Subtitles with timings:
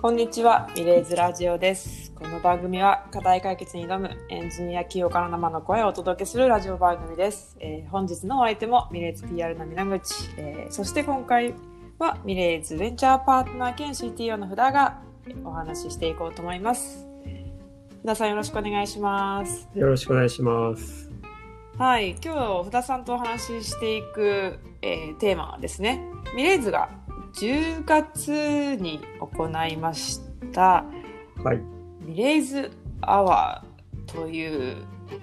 [0.00, 2.12] こんにちは、ミレーズラジオです。
[2.12, 7.56] この番組は課題解決に挑むエンジニア企業から生の声をお届けするラジオ番組です。
[7.58, 11.52] えー本日のお相手もミレーズ PR の皆口、えーそして今回
[11.98, 15.00] はミレーズベンチャーパートナー兼 CTO の札が
[15.44, 17.04] お話ししていこうと思います。
[18.06, 19.68] 札さんよろしくお願いします。
[19.74, 21.10] よろしくお願いします。
[21.76, 26.00] はい、今日札さんとお話ししていく、えーテーマはですね、
[26.36, 26.88] ミレーズが
[27.34, 30.20] 10月に行いまし
[30.52, 30.84] た
[31.42, 31.60] はい。
[32.00, 34.76] ミレイズアワーという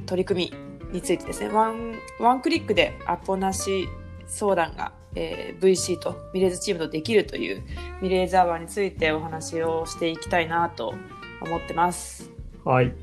[0.05, 3.89] 取り組みについてですね、ワンワンクリックでアポなし
[4.27, 7.63] 相談が、えー VC とミレイズチームとできるという
[8.01, 10.93] ミレイズアワーについてお話をしていきたいなと
[11.41, 12.31] 思ってます。
[12.63, 12.93] はい。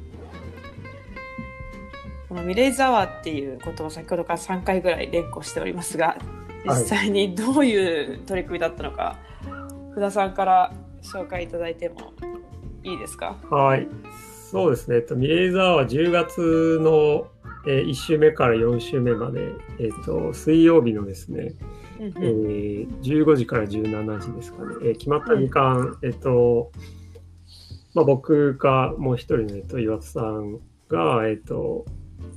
[2.28, 6.16] このミレイズアワーっていうことを先ほどから3回ぐらい連呼しておりますが、
[6.64, 9.18] 実際にどういう取り組みだったのか、
[9.92, 12.12] 福田さんから紹介いただいても
[12.84, 13.36] いいですか？
[13.50, 13.88] はい。
[14.50, 14.96] そうですね。
[14.96, 17.26] えっと、ミレイザーは10月の、
[17.66, 21.54] えー1週目から4週目まで、えっと、水曜日のですね、
[22.00, 26.70] うんえー15時から17時ですかね、えー決まった時間、えっと、
[27.94, 31.84] まあ、僕かもう一人の、えっと、岩田さんが、えっと、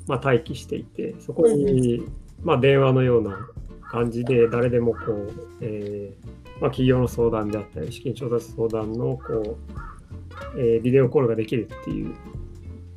[0.08, 2.06] まあ、待機していて、そこに、
[2.44, 3.48] まあ、電話のような
[3.96, 6.28] 感じで、誰でもこう、えー
[6.60, 9.58] まあ、企業の相談であったり、資金調達相談の、こ
[10.56, 12.14] う、えービデオコールができるっていう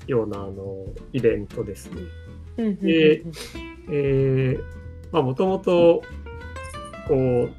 [0.08, 2.02] ような、あの、イベントですね。
[2.58, 3.22] うんうんうんで
[3.90, 4.62] えー
[5.12, 6.02] まあもともと
[7.06, 7.50] こう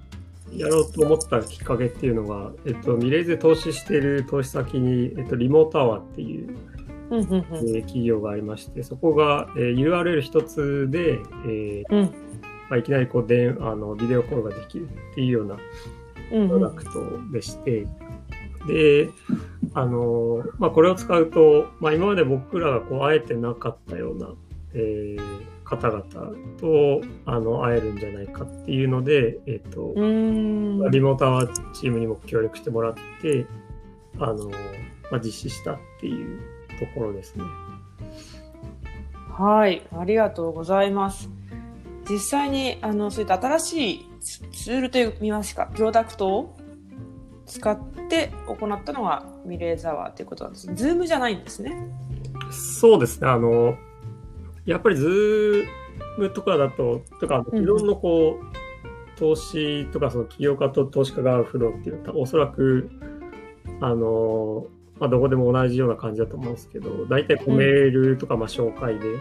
[0.56, 6.56] やろうと思ったきっかけっていうのが、えっと、ミレーズで投資している投資先に、えっと、リモートアワーっていう、
[7.82, 11.14] 企業がありましてそこが、えー URL 一つで、
[11.48, 12.14] えーうん
[12.70, 15.58] まあ、いきなりこうでんあのビデオコールができるっていうような
[16.32, 16.92] うんプロダクト
[17.32, 17.88] でして、
[18.68, 19.10] で、
[19.74, 24.30] あの、まあ、これを使うと、まあ、今まで僕らがこう、会えてなかったような、
[24.74, 26.04] えー方々
[26.60, 33.46] と、あの、会えるんじゃないかっていうので、えっ、と、うーんリモートアワーチームにも協力してもらって、
[34.18, 34.50] あの、
[35.12, 36.40] まあ、実施したっていう
[36.80, 37.44] ところですね。
[39.30, 41.30] はい、ありがとうございます。
[42.10, 44.06] 実際に、あの、そういった新しい
[44.52, 46.58] ツールといいますか、プロダクトを
[47.46, 47.78] 使っ
[48.10, 48.94] て行った。
[48.94, 50.74] のがミレーズアワーということなんです。
[50.74, 51.76] ズームじゃないんですね。
[52.52, 53.76] そうですね、あの、
[54.66, 62.90] やっぱりズームとかだと、とか、いろんなこう、投資家、その起業家と投資家が会うフローっていうのは、おそらく、
[63.82, 64.66] あの、
[65.00, 69.18] まあ、どこでも同じような感じだと思うんですけど、大体こうメールとか、まあ、紹介で、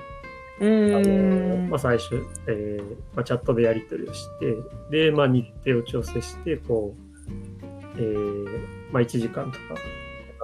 [0.60, 2.82] あのまあ、最初、えー
[3.14, 4.56] まあ、チャットでやり取りをして、
[4.91, 9.80] で、まあ、日程を調整して、こう、えーまあ、1時間とか、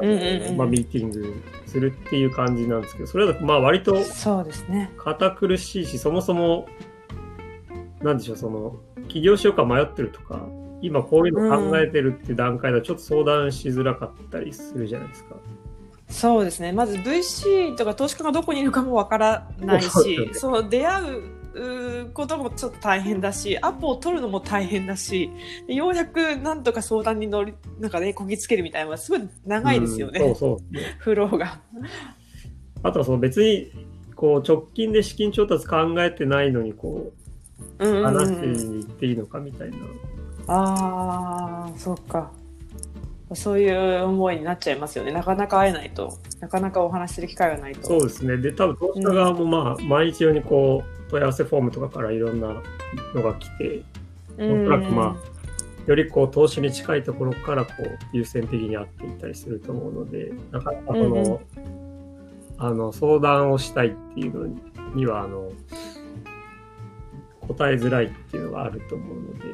[0.01, 1.35] あのうんうんうんまあ、ミーティング
[1.67, 4.93] するっていう感じなんですけど、それだと、まあ、割とそうですね。
[4.97, 6.67] 堅苦しいし、そもそも、
[8.03, 8.77] なんでしょう、その、
[9.09, 10.47] 起業しようか迷ってるとか、
[10.83, 15.37] 今こういうの考えてるって段階ではちょっと相談しづらかったりするじゃないですか。
[16.15, 16.71] そうですね。
[16.71, 21.03] まず VC とか投資家がどこにいるかもわからないし、そう出会
[21.55, 25.29] うこともちょっと大変だし、アポを取るのも大変だし、
[25.67, 30.21] でようやくなんとか相談に乗り、なんかね、こぎつけるみたいなのはすごい長いですよね。
[30.21, 30.79] うんそうそう。
[30.99, 31.61] フローが。
[32.85, 33.73] あとはその別に、
[34.15, 37.13] こう直近で資金調達考えてないのに、こ
[37.81, 39.77] う、話に行っていいのかみたいな。
[40.47, 42.31] ああ、そっか。
[43.33, 45.13] そういう思いになっちゃいますよね。
[45.13, 46.19] なかなか会えないと。
[46.41, 47.87] なかなかお話しする機会がないと。
[47.87, 48.37] そうですね。
[48.37, 52.49] で、多分投資家側もまあ、毎日用にこう、問い合わせフォームとかからいろんな
[53.15, 53.83] のが来て、
[54.37, 55.17] うんおそらくま
[55.87, 61.85] よりこう投資に近いところからこう優先的に会っていったりすると思うので、なかなかその、うんうん
[62.57, 65.51] あの相談をしたいっていうのにはあの
[67.41, 69.45] 答えづらいっていうのがあると思うので、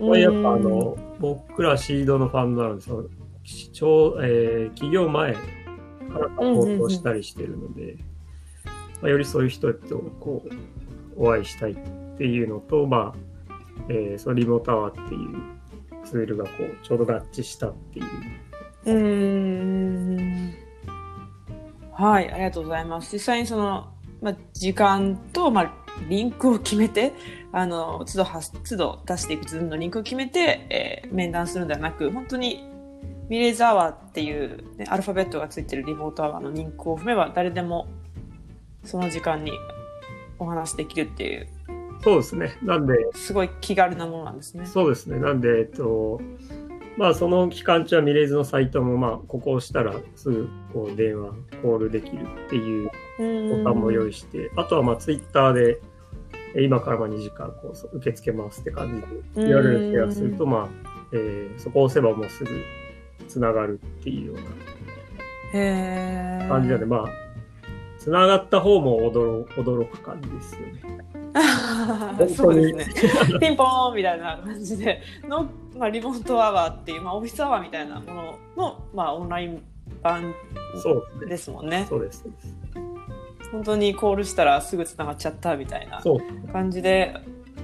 [0.00, 3.04] これやっぱあの僕らシードのファンドなのでその
[3.72, 5.40] 超、えー起業前か
[6.18, 7.96] らサポートをしたりしてるので、
[9.00, 10.50] まあ、よりそういう人とこう
[11.16, 11.76] お会いしたいっ
[12.16, 13.54] ていうのと、まあ
[13.88, 15.60] えーそのリモートアワーっていう
[16.04, 18.06] ツールがこうちょうど合致したっていう。
[18.86, 20.54] うーん
[21.92, 23.12] はい、ありがとうございます。
[23.12, 23.92] 実際にその、
[24.22, 25.72] まあ、時間と、まあ、
[26.08, 27.12] リンクを決めて、
[27.52, 32.68] あの、都度発、都度出していくズームのリンクを決めて、えー面談するのではなく、本当に、
[33.28, 37.88] ミレーズアワーっていう、ね、アルファベットがついてるリモートアワーのリンクを踏めば、誰でも、
[38.84, 39.52] その時間に
[40.38, 41.48] お話できるっていう、
[42.02, 42.56] そうですね。
[42.62, 44.64] なんで、すごい気軽なものなんですね。
[44.66, 45.18] そうですね。
[45.18, 46.20] なんで、えっと、
[46.96, 51.32] まあその期間中はミレーズのサイトもまあここを押したらすぐこう電話
[51.62, 52.90] コールできるっていう
[53.64, 55.80] ボタンも用意して、あとはまあツイッターでえ
[56.56, 59.02] 今からまあ2時間こう受け付けますって感
[59.34, 60.68] じで URL シェアするとまあ、
[61.12, 62.50] えーそこを押せばもうすぐ
[63.28, 64.42] つながるっていうような。
[65.52, 67.04] 感じなので、まあ、
[67.98, 71.00] つながった方も驚驚く感じですよね。
[72.34, 72.86] そうですね。
[73.38, 79.62] ピンポーンみたいな感じでの、まあ、リモートアワーっていう、まあ、オフィスアワーみたいなものの、まあ、オンライン
[80.02, 80.34] 版
[80.76, 81.26] そうですね。
[81.26, 81.86] ですもんね。
[81.88, 82.22] そうです。
[82.22, 82.59] そうです
[83.52, 86.02] 本当にコールしたらすぐつながっちゃったみたいな
[86.52, 87.14] 感じで、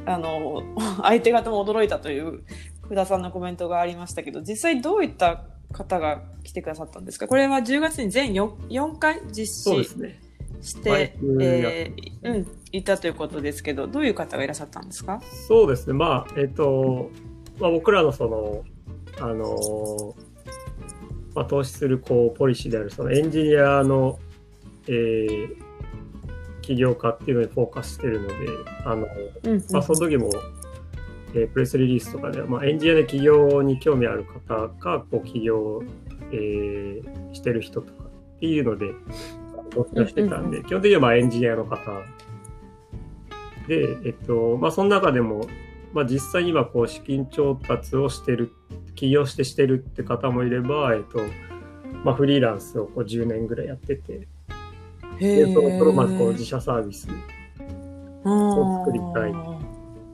[0.05, 0.63] あの、
[1.03, 2.43] 相手方も驚いたという
[2.83, 7.27] 福田さんのコメントがありましたけど、実際どういった方が来てくださったんですか？
[7.29, 9.85] これは10月に全 4, 4回実施。
[10.63, 15.21] して、毎週やえーうん、いたということですけど、どういう方がいらっしゃったんですか？
[15.47, 15.93] そうですね。
[15.93, 17.11] まあ、えっ、と、
[17.61, 18.65] まあ、僕らのその、
[19.21, 20.17] あの
[21.35, 24.19] まあ、投資するこうポリシーであるそのエンジニアの、
[24.89, 25.66] えー
[26.67, 28.35] 起業家っていうのにフォーカスしてるので、
[28.85, 29.07] あの、
[29.45, 29.65] うん、うん。
[29.71, 30.31] まあ、その時も、
[31.35, 35.83] えープレスリリースとかでは、まあ、エンジニアで起業に興味ある方が、こう、起業、
[36.33, 38.87] えーしてる人とかっていうので、
[39.71, 41.77] 募集してたんで、基本的にはまあエンジニアの方
[43.69, 45.47] で、えっと、まあ、その中でも、
[45.93, 48.53] まあ、実際にはこう、資金調達をしてる、
[48.95, 51.21] 起業してしてるって方もいれば、えっと、
[52.05, 54.27] まあ、フリーランスをこう10年ぐらいやってて、
[55.19, 57.09] で、そろそろまあこう自社サービス
[58.25, 59.33] を作りたい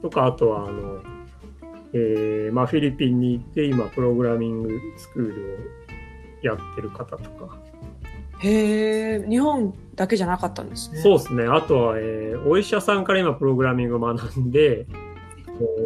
[0.01, 1.01] とか、あとは、あの、
[1.93, 5.57] えーまあ、フィリピンに行って、今、プログラミングスクールを
[6.41, 7.57] やってる方とか、
[8.39, 10.99] へえ、日本だけじゃなかったんですね。
[10.99, 11.45] そうですね。
[11.45, 14.85] あとは、えーお医者さんから今、プログラミングを学んで、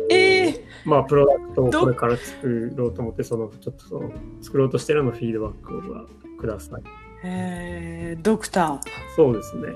[0.10, 4.12] えーえまあ、プロダクトをどこれから作ろうと思って、その、ちょっとその、
[4.42, 5.82] 作ろうとしてるのフィードバックを
[6.40, 7.07] ください。
[7.28, 8.80] へえ、ドクター
[9.16, 9.70] そうですね。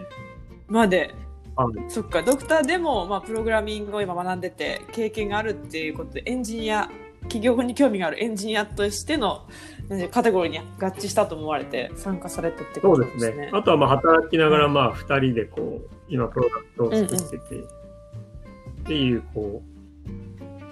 [0.68, 1.14] まで。
[1.58, 6.90] あそっか、ドクターでも、まあ、プログラミングを今学んでて、経験があるっていうことで、エンジニア、
[7.24, 9.48] 企業に興味があるエンジニアとしての
[10.12, 13.12] カテゴリーに合致したと思われて参加されたってそことでね。
[13.16, 13.50] うですすね。
[13.54, 19.72] あとは、まあ、働きながら、まあ、二人で、こう、今、プロダクトを作ってて、っていう、こう、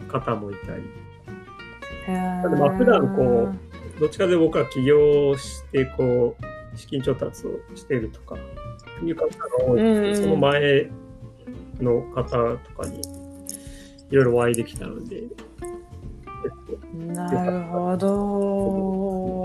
[0.09, 0.83] 方もいたり。
[2.07, 3.49] へーただまあ普段こ
[3.99, 8.36] どっちかで僕は起業して、こう、資金調達をしているとか、
[9.04, 10.89] いう方が多いんですけど、その前
[11.80, 12.38] の方と
[12.81, 13.01] かに、
[14.12, 15.24] いろいろお会いできたので、
[17.07, 19.44] なるほど。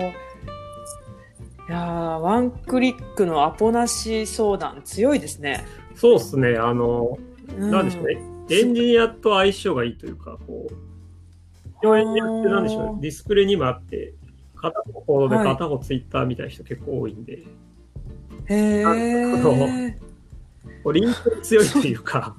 [1.67, 5.65] いやーワンクリックのアポなし相談強いですね。
[5.94, 7.19] そうですね、あの、
[7.56, 10.67] うなんでしょうね、エンジニアと相性がいいというか、こ
[11.82, 14.15] う、エンジニアってなんでしょうね、ディスプレイにもあって、
[14.70, 15.46] 片方コードではい。
[15.46, 17.44] 片方ツイッターみたいな人結構多いんで、
[18.46, 19.99] へあえ。
[20.82, 22.37] こうリンクに強いというか、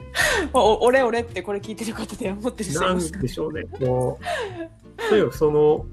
[0.52, 5.86] お俺俺ってこれ聞いてる方で思ってるなんでしょうね、もう、とにかくその、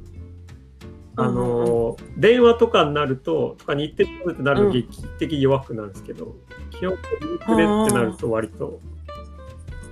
[1.15, 6.35] あの、電話とかになると、とか日程とかってなるとうん劇的に弱くなるんですけど、
[6.71, 8.80] 基本的にリンクでってなると割と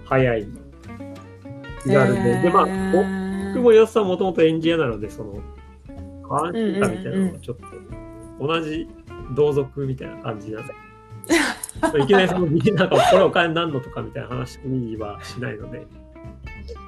[0.06, 0.48] 早い。
[1.86, 5.40] なるんで、で、まあ、お僕も安さんもともとエンジニアなので、その、
[6.36, 8.88] 安心感みたいなのがちょっと、同じ
[9.36, 10.74] 同族みたいな感じなんで、
[12.04, 15.86] いきなりその、なんか、これお金になんのとかみたいな話にはしないので、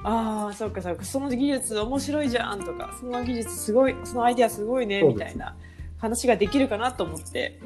[0.02, 1.04] ああそうかそうか。
[1.04, 2.94] その技術面白いじゃんとか。
[3.00, 5.56] その技術すごいそのアイデアすごいねみたいな
[5.98, 7.58] 話ができるかなと思って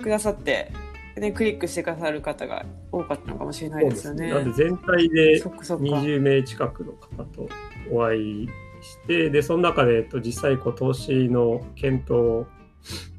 [0.00, 0.72] くださって、
[1.16, 4.30] ね、クリックしてくださる方が多かったのかもしれないですよね。
[4.30, 5.84] なんで全体でそっかそっか。
[5.84, 7.48] 20名近くの方と
[7.90, 8.48] お会い
[8.84, 12.46] して、で、その中で、えっと、実際、こう、投資の検討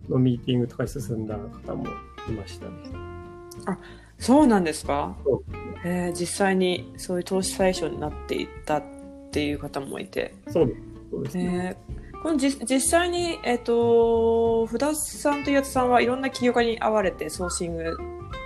[0.10, 1.88] のミーティングとかに進んだ方も
[2.30, 2.72] いましたね。
[4.18, 5.16] そうなんですか？
[5.26, 5.44] そう
[5.84, 8.84] えー実際にそういう投資対象になっていったっ
[9.32, 10.34] ていう方もいて。
[10.48, 10.82] そうです。
[11.12, 11.78] そうですね。
[11.90, 17.98] えーこのじ実際に、えっと福田さんと岩田さんはいろんな起業家に会われてソーシング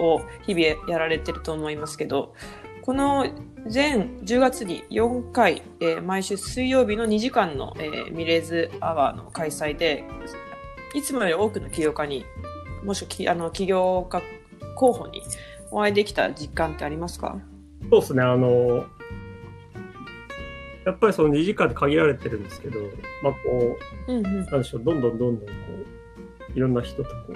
[0.02, 2.34] を日々やられてると思いますけど
[2.82, 3.26] この
[3.68, 10.04] 全10月に4回、えー毎週水曜日の2時間の、えーミレーズアワーの開催で
[10.96, 12.26] いつもより多くの起業家に
[12.84, 14.22] もしくはきあの起業家
[14.76, 15.22] 候補に
[15.72, 17.38] お会いできた実感ってありますか？
[17.92, 18.22] そうですね。
[18.24, 18.86] あの、
[20.86, 22.80] やっぱりその2時間で限られてるんですけど、
[23.24, 25.54] まあ、こう、うんうんなんでしょう、どんどんどんどんこ
[26.50, 27.34] う、いろんな人とこう、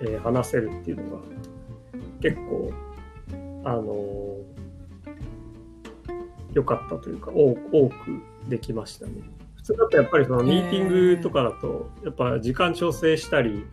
[0.00, 1.22] えー話せるっていうのが、
[2.22, 2.72] 結構、
[3.64, 4.67] あのー
[6.58, 7.94] 良かったというか、多多く
[8.48, 9.12] できましたね。
[9.56, 13.64] 普通だとやっぱりそのミーティングとかだと、やっぱ時間調整したり、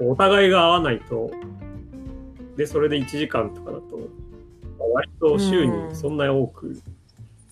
[0.00, 1.30] お互いが合わないと、
[2.56, 4.08] で、それで1時間とかだと、
[4.78, 6.80] 割と週にそんなに多く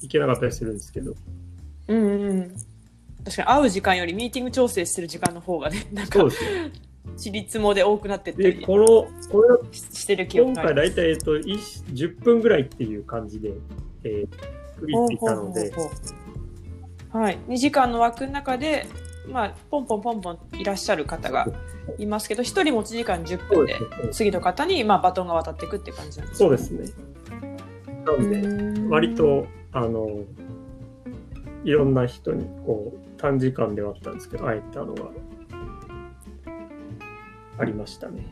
[0.02, 1.14] 行けなかったりするんですけど、
[1.88, 2.56] うんうんうん。
[3.24, 6.24] 確かに会う時間よりミーティング調整してる時間の方がね、 なんか。
[7.16, 8.84] ちりつもで多くなってったで、りこの、
[9.30, 10.62] これししてる記憶今。
[10.64, 11.54] 回大体、えっと、い
[11.94, 13.52] 10分ぐらいっていう感じで、
[14.04, 15.72] えー、区切っていたので、
[17.12, 18.86] はい、2時間の枠の中で、
[19.28, 21.46] まあ、ポンポンポンポンいらっしゃる方が
[21.98, 23.76] いますけど、1人持ち時間10分で。
[24.12, 26.86] 次の方に、まあ、バトンが渡っていくっていう感じなんですそうですね。
[28.04, 30.20] なんで、ね割、と、あの、
[31.64, 35.10] いろんな人に、こう、短時間ではあったんですけど、会えたのが、
[37.58, 38.26] ありましたね。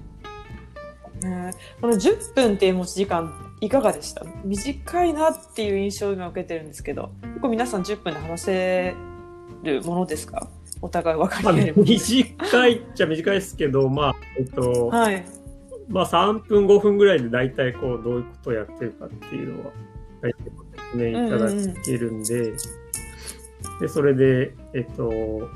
[1.22, 4.24] ねこの10分っていう持ち時間、いかがでした？
[4.44, 8.94] 短いなっていう印象を今受けてるんですけど、結構皆さん10分で話せ
[9.62, 10.48] るものですか？
[10.82, 15.24] お互い分かまあ、り合短いっちゃ短いですけど、まあ、えっと、はい。
[15.88, 19.72] まあ、3分、5分ぐらいで大体、こう、どういうことをやってるかっていうのは、
[20.20, 21.48] 大体ご説明いただ
[21.84, 22.52] けるんで、
[23.80, 25.48] で、それで、えっと、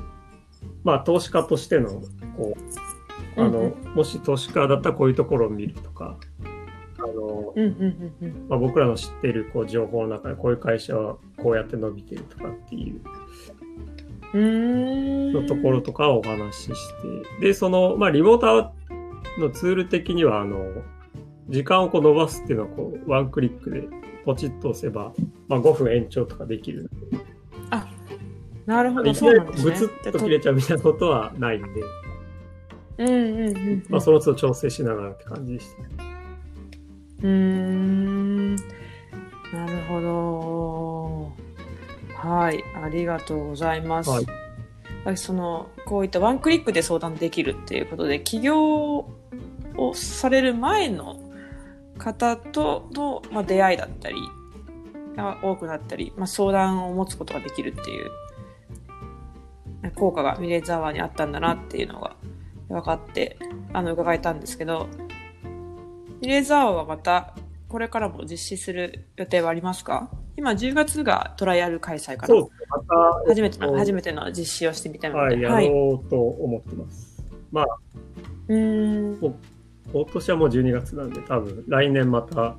[0.83, 2.01] まあ、投資家としての、
[2.37, 2.55] こ
[3.35, 3.93] う、あの、うん。
[3.93, 6.17] もし投資家だったらこういうところを見るとか、
[7.01, 8.47] あの、うんうんうんうん。
[8.49, 13.01] まあ、僕らの知ってるこう情報の中でこういう会社はこうやって伸びてるとかっていう
[15.33, 16.71] のところとかをお話しし
[17.39, 18.69] て、で、その、まあ、リモーター
[19.39, 20.65] のツール的には、あの、
[21.49, 23.87] 時間をこう伸ばすっていうのは、こう、ワンクリックで
[24.25, 25.13] ポチッと押せば、
[25.47, 26.89] まあ、5分延長とかできる。
[28.69, 29.71] なるほど、そうなんですね。
[29.71, 31.81] ブツッと切れちゃうみたいなことはないんで、
[32.99, 33.83] うんうんうんうん。
[33.89, 35.65] まあ、その都度調整しながらって感じでし
[35.97, 36.08] た。
[37.21, 38.55] うーん。
[38.55, 38.61] な
[39.67, 41.31] るほど。
[42.15, 44.09] はい、ありがとうございます。
[44.09, 44.25] はい
[45.05, 49.07] はいそのこういったワンクリックで相談できるっていうことで起業を
[49.93, 51.19] される前の
[51.97, 54.17] 方との、まあ、出会いだったり
[55.15, 58.11] が多くなったり、まあ、相談を持つことができるっていう
[59.95, 62.15] 効果がミレーザワーにあったんだなっていうのが
[62.67, 63.37] 分かって
[63.73, 64.87] あの伺えたんですけど
[66.21, 67.33] ミレーザワーはまた
[67.67, 70.09] これからも実施する予定はありますか？
[70.37, 72.67] 今10月がトライアル開催かなそうですね。
[72.69, 75.47] また、初めての、初めての実施をしてみたいので。
[75.47, 77.23] はい、やろうと思ってます。
[77.51, 77.65] まあ、
[78.47, 79.35] うーん。
[79.91, 82.55] 今年はもう12月なんで、多分来年また、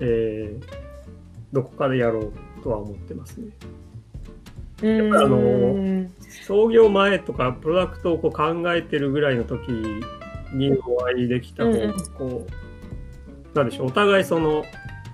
[0.00, 0.62] えー、
[1.52, 3.48] どこかでやろうとは思ってますね。
[4.82, 6.08] うーんぱりあの
[6.46, 9.68] 創業前とかプロダクトをこう考えてるぐらいの時
[10.52, 12.67] にお会いできた方がうんうんこう、
[13.54, 14.64] なんでしょうお互いその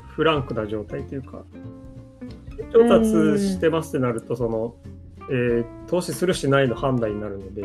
[0.08, 1.44] フランクな状態というか
[2.72, 4.74] 調達してますってなるとその、
[5.30, 7.64] えー投資するしないの判断になるので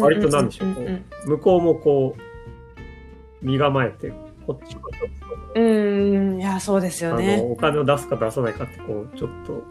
[0.00, 4.12] 割となんでしょう向こうもこう身構えて
[4.46, 9.62] こっちもちょっとうんいやそうですよあねのお金を出すか出さないかってこうちょっと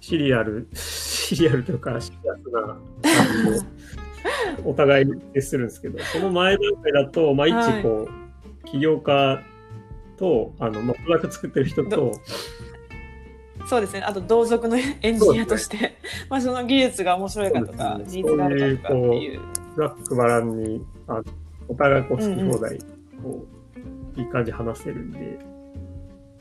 [0.00, 2.78] シリアル シリアルというかシリアスな感
[3.54, 3.66] じで
[4.64, 7.80] お互い接するんですけどその前段階だと、まあ、はい。
[7.80, 8.21] 一こう、
[8.66, 9.42] 起業家
[10.16, 11.90] とあの、まあ、プロダクト作ってる人と。
[11.90, 12.12] ど
[13.66, 14.02] そうですね。
[14.02, 15.96] あと同族の エンジニアとして。
[16.28, 19.40] まあその技術が面白いかとか、そニーズがあるかとかっていう。
[19.76, 21.24] ブラックバランにあの
[21.68, 22.78] お互いこう好き放題、
[23.22, 23.44] こ
[24.16, 25.38] ういい感じ話せるんで。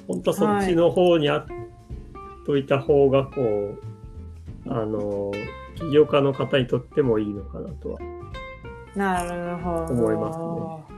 [0.07, 1.45] 本当はそっちの方にあっ
[2.45, 3.77] といた方がこう、
[4.67, 5.31] あの
[5.75, 7.99] 起業家の方にとってもいいのかなとは。
[8.95, 9.93] なるほど。
[9.93, 10.90] 思います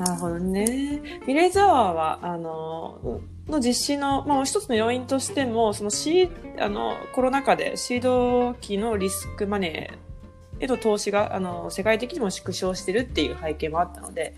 [0.00, 1.02] なるほどね。
[1.26, 14.34] ミレーザワーは、あの、の実施の、まあ、一つの要因としても、そのシー、あの、コロナ禍でシード期のリスクマネーへの投資が、あの、世界的にも縮小してるっていう背景もあったので、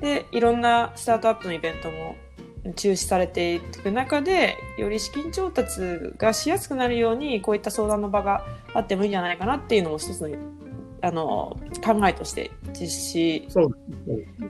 [0.00, 2.14] で、いろんなスタートアップのイベントも
[2.76, 5.80] 中止されていく中で、より資金調達
[6.16, 8.44] がしやすくなるように、こういった相談の場が
[8.74, 10.28] あってもいいんじゃないかなっていうのも一つの
[11.00, 13.48] あの考えとして実施。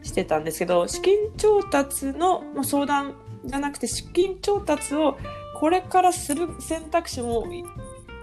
[0.03, 3.15] してたんですけど資金調達のまあ相談
[3.45, 5.19] じゃなくて資金調達を
[5.57, 7.45] これからする選択肢も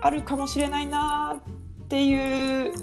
[0.02, 1.42] あるかもしれないな
[1.84, 2.74] っていう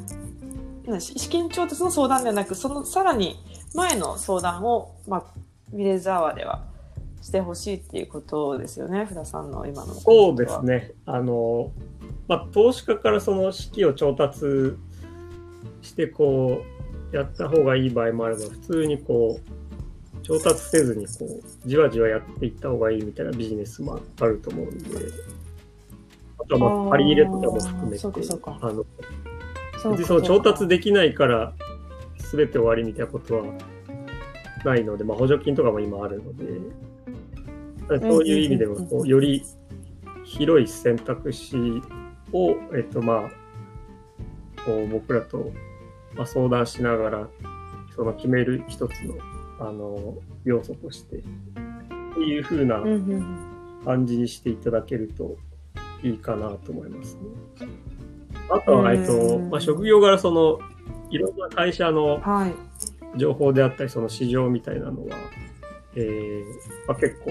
[0.86, 3.36] な資金調達の相談ではなくそのさらに
[3.74, 5.24] 前の相談を、まあ、
[5.72, 6.64] ミレーザーワでは
[7.22, 10.92] してほしいっていうことですよね福田さんの今のそうですね。
[11.06, 11.70] あの、
[12.26, 14.76] まあ、投資家からその資金を調達
[15.82, 16.62] して、こ
[17.12, 24.88] う、やった方がいい場合もあれば、普通にこう、調達せずに、こう、じわじわやっていった方がいいみたいなビジネスもあると思うんで、
[26.58, 28.10] とはまあ借り入れとかも含めて、あ
[28.72, 28.84] の
[29.90, 31.54] 別にその調達できないから
[32.32, 33.44] 全て終わりみたいなことは
[34.64, 39.42] ないので、まあ、補助金とかも今あるので、そういう意味でもこうより
[40.24, 41.56] 広い選択肢
[42.32, 43.30] を、えっとまあ、
[44.64, 45.50] こう僕らと、
[46.14, 47.28] まあ、相談しながら
[47.94, 49.14] その決める一つの
[49.60, 51.20] あの要素としてっ
[52.14, 52.82] ていう風な
[53.84, 55.36] 感じにしていただけると
[56.02, 57.68] いいかなと思いますね。
[58.50, 60.58] あとは、えっとうんまあ、職業柄その
[61.10, 62.54] いろんな会社のはい。
[63.16, 65.16] 情報であったりその市場みたいなのは、
[65.96, 66.44] えー
[66.88, 67.30] まあ、結構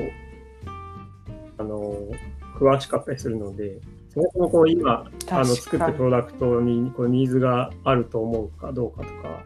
[1.58, 1.96] あの
[2.60, 3.80] 詳しかったりするので
[4.14, 9.44] そもそもこう今あの作ってるプロダクトにこうニーズがあると思うかどうかとか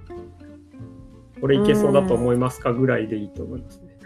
[1.39, 3.97] これいけそうだと思いますかぐらいでいいと思いますね。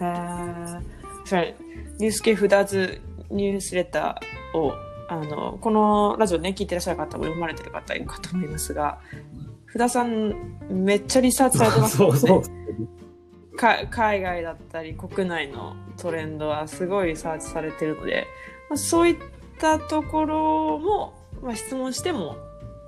[0.00, 0.82] へー
[1.24, 1.54] それ、
[1.98, 2.12] ニュー。
[2.12, 4.74] ス系2つニュースレターを、
[5.08, 8.98] あの、このラジオね、聞いてらっしゃる方も読まれてる方いるかと思いますが、
[9.66, 10.34] 福田さん、
[10.70, 12.06] めっちゃリサーチされてますね。
[12.12, 13.56] そうそう。
[13.56, 18.26] か海外だったり国内のトレンドはすごいリサーチされてるので、
[18.70, 19.16] まあ、そういっ
[19.62, 22.36] たところも、まあ、質問しても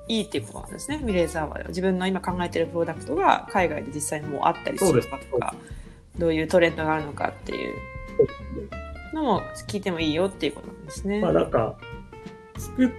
[0.09, 1.00] いいっていうことなんですね。
[1.02, 5.54] ミレーザーは自分の今考えてるプロダクトが海外で実際にもうあったりするかとか
[6.19, 7.75] どういうトレンドがあるのかっていう。
[9.14, 11.21] のも聞いてもいいよっていうことなんですね。
[11.21, 11.76] まあなんか、
[12.59, 12.90] 作っ、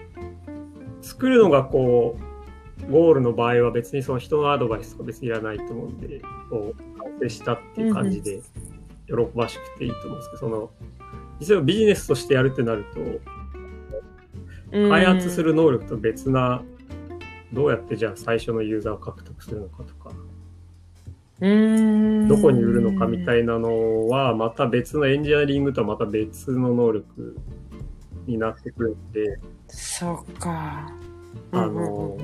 [1.01, 2.17] 作るのがこ
[2.87, 8.41] う、ゴールの場合は別にその人のアドバイスとか別にいらないと思うんで、こう、完成したっていう感じで
[9.07, 10.69] 喜ばしくていいと思うんですけど、その、
[11.39, 13.34] 実際ビジネスとしてやるってなると、うん
[14.71, 16.63] 開発する能力と別な、
[17.53, 20.11] どうやってじゃあ最初のユーザーを獲得するのかとか、
[21.41, 27.37] うんどこに売るのかみたいなのは、また別のエンジニアリングとはまた別の能力
[28.25, 30.89] になってくるんで、そうか。
[31.51, 32.17] あの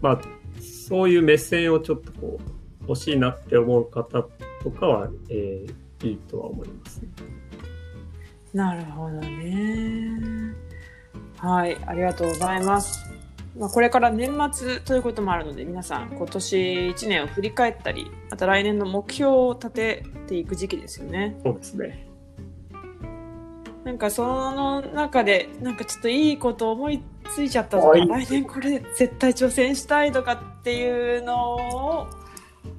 [0.00, 0.20] まあ、
[0.60, 4.24] そういう目線をちょっとこう、欲しいなって思う方
[4.62, 5.74] とかは、えー
[6.06, 7.08] いいとは思いますね。
[8.52, 10.54] なるほどね。
[11.42, 13.04] はい、ありがとうございます。
[13.58, 16.56] まあ、これから年末ということもあるので、皆さん今年
[16.90, 21.36] 1年を振り返ったり、また来年の目標を立てていく時期ですよね。
[21.42, 22.06] そうですね。
[23.82, 27.02] なんかその中で、なんかちょっといいこと思い
[27.34, 32.06] ついちゃったとか、来年これ絶対挑戦したいとかっていうのを、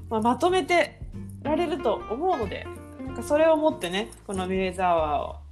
[0.09, 1.01] まあ、まとめて
[1.41, 2.65] られると思うので、
[3.05, 5.42] なんかそれを持ってね、このミレーザワーを、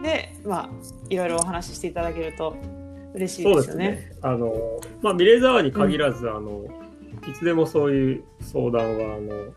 [0.00, 0.68] で、まあ、
[1.10, 2.56] いろいろお話ししていただけると
[3.14, 3.60] 嬉しいでよね。
[3.60, 4.12] ですすね。
[4.22, 6.64] あの、まあ、ミレーザワーに限らず、あの、
[7.28, 9.52] いつでもそういう相談は、あの、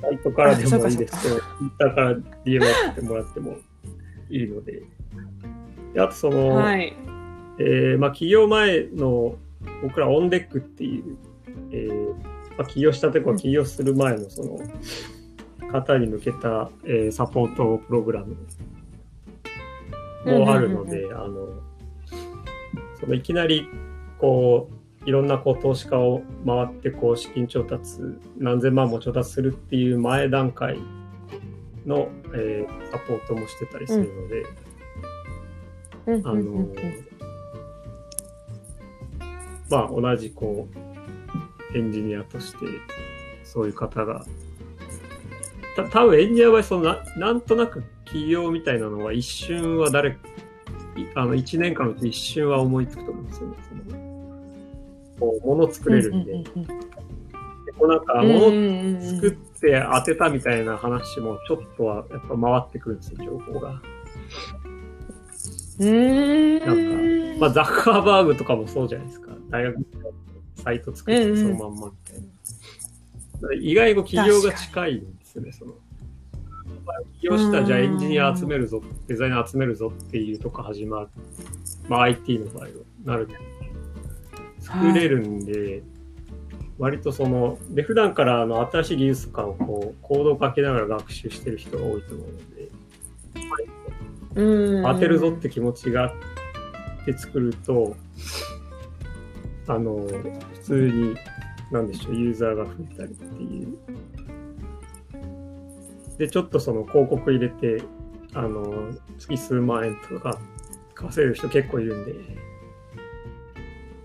[0.00, 2.12] サイトからでもいいですけど、ツイッターから
[2.44, 3.56] DM 送ってもらっても
[4.30, 4.82] いいので。
[5.94, 6.94] であと、その、はい。
[7.60, 9.34] えーまあ、起業前の
[9.82, 11.16] 僕らオンデックっていう、
[11.72, 12.14] えー
[12.56, 14.60] まあ、起業したてこは起業する前のその
[15.72, 18.36] 方に向けた、えーサポートプログラム
[20.24, 21.48] もあるのうんで、あの、
[23.00, 23.68] そのいきなり
[24.18, 28.00] こう、いろんなこう投資家を回ってこう資金調達
[28.36, 30.78] 何千万も調達するっていう前段階
[31.86, 34.46] の、えーサポートもしてたりするので、
[36.24, 36.68] あの
[39.70, 40.68] まあ同じこ
[41.72, 42.58] うエンジニアとして
[43.44, 44.24] そういう方が
[45.76, 50.14] た多分エンジニアの場合そのななんとなく起業みたいなのは一瞬は誰い
[51.14, 53.54] あの1年間のうち一瞬は思いつくと思うんですよね。
[53.68, 54.08] その
[55.20, 56.66] こう物作れるんで、うんうんうん
[57.64, 63.82] でこうなんかうん物作って当てたみたいな話もちょっとはやっぱ回ってくるんですよ、情報が。
[65.80, 66.74] うーんな
[67.36, 69.32] んまあ、ザッカーバーグとかもそうじゃないですか。
[69.48, 69.84] 大学の
[70.56, 73.54] サイト作ってそのまんまみたいな。
[73.54, 75.74] 意外と企業が近いんですよね、その。
[76.88, 81.08] まあ起業しじゃあエンジニア集めるぞ、デザイナー集めるぞっていうとこ始まる。
[81.86, 82.68] まあ IT の場合は
[83.04, 83.28] なる。
[84.58, 85.82] 作れるんで、
[86.78, 92.70] 割とその、で、普段からあの新しい技術とかをこう、コードを書きながら学習してる人が多いと思うので、
[94.36, 97.96] うん当てるぞって気持ちがあって作ると、
[99.66, 100.06] あの、
[100.54, 101.16] 普通に、
[101.70, 103.76] なんでしょう、ユーザーが増えたりっていう。
[106.18, 107.82] で、ちょっとその広告入れて、
[108.34, 110.38] あの、月数万円とか
[110.94, 112.12] 稼いる人結構いるんで、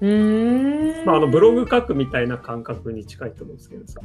[0.01, 1.05] うーん。
[1.05, 4.01] まあ、あの、ブログ書くみたいな感覚に近いと思うんですけどさ。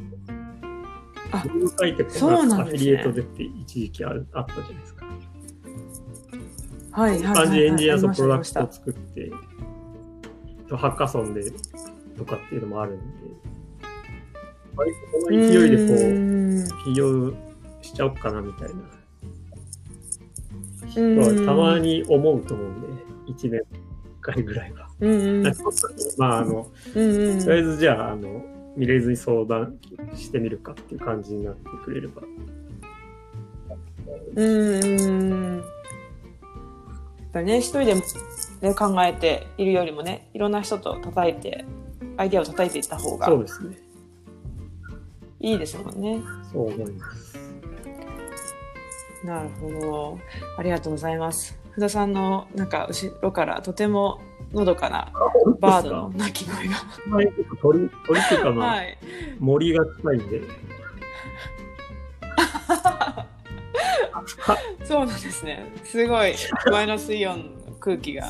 [1.31, 5.05] あブログ書いてこそうなアフィリエイトでって一時期あるあったじゃないですか。
[6.91, 9.31] はいはい感じでエンジニアとはいプロダクトを作って、
[10.67, 11.51] とハッカソンで
[12.17, 13.03] とかっていうのもあるんで、
[14.75, 15.97] 割とこの勢いでこう、
[16.63, 17.33] う起業
[17.89, 18.75] しちゃおうかなみたいな
[20.87, 22.87] 人うんはたまに思うと思うんで、
[23.33, 23.63] 1年1
[24.21, 24.87] 回ぐらいは。
[24.99, 25.63] んうんうんなんか
[26.17, 29.77] まあ、あの、うんうんとりあえずじゃあ、あの、ミレーズに相談
[30.15, 32.21] してみるかっていう感じになってくれれば。
[34.35, 41.63] うんうんやっぱりね一人で、ね、考えているよりもねいろんな人と叩いて
[42.17, 43.77] アイデアを叩いていった方がそうですね。
[45.39, 46.21] いいですもんね。
[46.51, 47.38] そう思います。
[49.23, 50.19] なるほど
[50.57, 51.57] ありがとうございます。
[51.71, 54.19] 福田さんのなんか後ろからとても
[54.51, 55.11] のどかな
[55.59, 56.75] バードの鳴き声が。
[57.15, 57.27] はい、
[57.61, 58.97] 鳥、鳥っていうかまあ、はい。
[59.39, 60.41] 森が近いんで、
[64.85, 65.71] そうなんですね。
[65.83, 66.33] すごい
[66.71, 68.29] マイナスイオンの空気が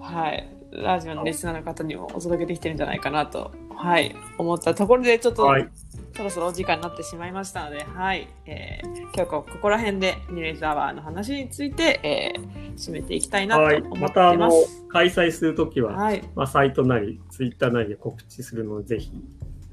[0.00, 5.68] はい、ラジオのリスナーの方にもお届けできてるんじゃないかなと、はい、思ったところでちょっと、はい。
[6.16, 13.82] そろそろお時間になってしまいましたので、はい、えー、今日はここら辺でミレーズアワーの話について、えー、締めていきたいなとはい。
[13.82, 19.10] 思ってまた、あのいます。、開催するときは、はい、まあ、サイトなり、ツイッターなりで告知するので、ぜひ、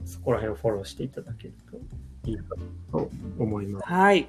[0.06, 1.77] そこら辺をフォローしていただけると
[2.30, 2.56] いいか
[2.91, 3.86] と思います。
[3.86, 4.27] はい、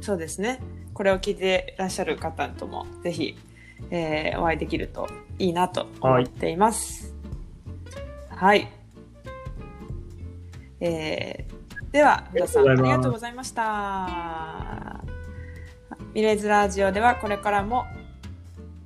[0.00, 0.60] そうですね。
[0.92, 3.36] これを聞いていらっしゃる方とも、ぜひ、
[3.90, 5.08] えー、お会いできると
[5.38, 7.14] いいなと思っています。
[8.28, 8.81] はい。
[10.84, 15.00] えー、では、皆さん、ありがとうございました。
[16.12, 17.86] ミレーズラジオでは、これからも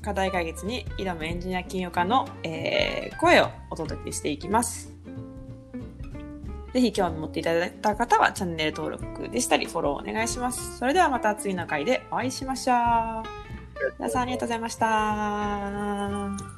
[0.02, 4.92] 課題解決に挑むエンジニア金融家の、えー声をお届けしていきます。
[6.72, 10.76] ぜひ興味持っていただいた方はチャンネル登録でしたりフォローお願いします。
[10.76, 12.76] それではまた次の回でお会いしましょう。
[13.98, 16.55] 皆さんありがとうございました。